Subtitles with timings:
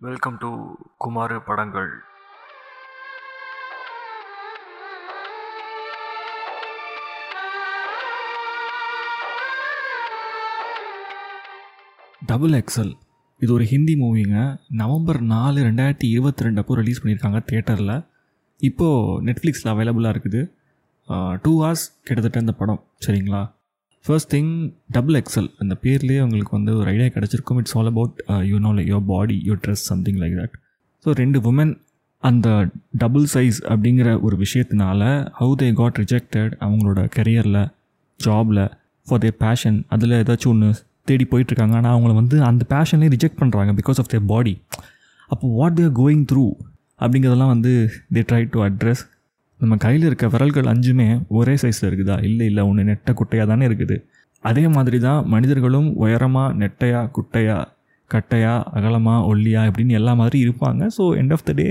[0.00, 0.48] Welcome to
[1.02, 1.88] Kumar படங்கள்
[12.26, 12.92] double XL
[13.40, 14.36] இது ஒரு ஹிந்தி மூவிங்க
[14.68, 17.96] நவம்பர் நாலு ரெண்டாயிரத்தி இருபத்தி ரெண்டு அப்போ ரிலீஸ் பண்ணியிருக்காங்க தேட்டரில்
[18.70, 20.42] இப்போது நெட்ஃப்ளிக்ஸில் அவைலபிளாக இருக்குது.
[21.44, 22.82] டூ ஹவர்ஸ் கிட்டத்தட்ட இந்த படம்.
[23.06, 23.42] சரிங்களா?
[24.08, 24.52] ஃபர்ஸ்ட் திங்
[24.96, 27.58] டபுள் எக்ஸல் அந்த பேர்லேயே உங்களுக்கு வந்து ஒரு ஐடியா கிடச்சிருக்கும்.
[27.62, 28.14] It's all about
[28.50, 30.54] you know like your body your dress something like that
[31.04, 31.72] so ரெண்டு உமன்
[32.22, 32.48] அந்த
[33.02, 35.02] டபுள் சைஸ் அப்படிங்கிற ஒரு விஷயத்தினால
[35.40, 37.60] ஹவு தே காட் ரிஜெக்டட் அவங்களோட கெரியரில்
[38.20, 38.62] ஜாபில்
[39.06, 40.70] ஃபார் தேர் பேஷன் அதில் ஏதாச்சும் ஒன்று
[41.10, 41.76] தேடி போயிட்டுருக்காங்க.
[41.80, 44.54] ஆனால் அவங்கள வந்து அந்த பேஷன்லேயே ரிஜெக்ட் பண்ணுறாங்க பிகாஸ் ஆஃப் தேர் பாடி
[45.30, 46.46] அப்போ வாட் தேர் கோயிங் த்ரூ
[47.02, 47.72] அப்படிங்கிறதெல்லாம் வந்து
[48.14, 49.04] தே ட்ரை டு அட்ரஸ்
[49.60, 51.08] நம்ம கையில் இருக்க விரல்கள் அஞ்சுமே
[51.38, 52.16] ஒரே சைஸில் இருக்குதா?
[52.28, 53.96] இல்லை இல்லை ஒன்று நெட்டை குட்டையாக தானே இருக்குது.
[54.44, 57.56] அதே மாதிரி தான் மனிதர்களும் உயரமாக நெட்டையா குட்டையா
[58.10, 60.82] கட்டையா அகலமாக ஒல்லியா இப்படின்னு எல்லா மாதிரி இருப்பாங்க.
[60.96, 61.68] So end of the day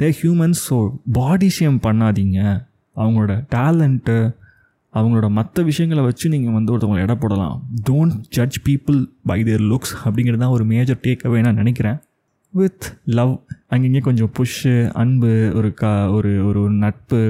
[0.00, 0.78] they humans so
[1.18, 2.38] body shame பண்ணாதீங்க.
[2.96, 4.16] அவங்களோட டேலண்ட்டு
[4.94, 7.54] அவங்களோட மற்ற விஷயங்களை வச்சு நீங்கள் வந்து ஒருத்தவங்களை எடை போடலாம்.
[7.88, 8.98] Don't judge people
[9.30, 11.98] by their looks அப்படிங்கிறது தான் ஒரு மேஜர் டேக்அவே நான் நினைக்கிறேன்.
[12.54, 12.86] வித்
[13.18, 13.32] லவ்
[13.68, 17.20] அங்கங்கே கொஞ்சம் புஷ்ஷு அன்பு ஒரு கா ஒரு ஒரு நட்பு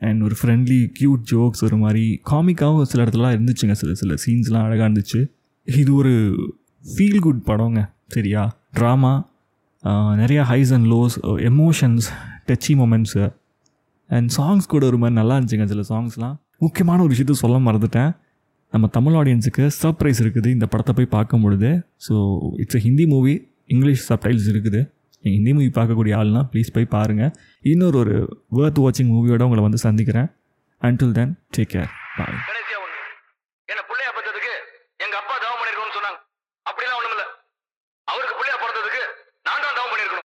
[0.00, 3.74] அண்ட் ஒரு ஃப்ரெண்ட்லி க்யூட் ஜோக்ஸ் ஒரு மாதிரி காமிக்காகவும் சில இடத்துலலாம் இருந்துச்சுங்க.
[3.82, 5.20] சில சில சீன்ஸ்லாம் அழகாக இருந்துச்சு.
[5.68, 6.14] இது ஒரு
[6.84, 8.42] ஃபீல் குட் படங்க சரியா?
[8.78, 9.14] ட்ராமா
[10.22, 11.16] நிறையா highs and lows
[11.50, 12.06] emotions
[12.48, 13.24] touchy moments
[14.10, 18.12] and songs கூட ஒரு மாதிரி நல்லா இருந்துச்சுங்க சில சாங்ஸ்லாம் முக்கியமான ஒரு விஷயத்த சொல்ல மறந்துட்டேன்.
[18.72, 21.70] நம்ம தமிழ் ஆடியன்ஸுக்கு சர்ப்ரைஸ் இருக்குது இந்த படத்தை போய் பார்க்கும் பொழுது.
[22.06, 22.14] So
[22.62, 23.34] it's a Hindi movie
[23.72, 24.80] English subtitles இருக்குது.
[25.24, 27.32] நீங்கள் ஹிந்தி மூவி பார்க்கக்கூடிய ஆள்னால் ப்ளீஸ் போய் பாருங்கள்
[27.72, 28.16] இன்னொரு ஒரு
[28.56, 30.28] வேர்த் வாட்சிங் மூவியோட உங்களை வந்து சந்திக்கிறேன்.
[30.82, 32.36] Until then take care bye
[33.72, 34.52] என்ன பிள்ளையா பத்ததுக்கு
[35.04, 36.18] எங்க அப்பா தவம் பண்ணிருக்கோம்னு சொன்னாங்க.
[36.70, 37.26] அப்படிலாம் ஒன்றும் இல்லை
[38.12, 39.02] அவருக்கு பிள்ளையா பிறந்ததுக்கு
[39.46, 40.23] நான் தான் தவம் பண்ணிருக்கணும்.